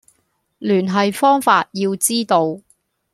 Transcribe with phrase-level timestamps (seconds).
[0.57, 2.59] 聯繫方法要知道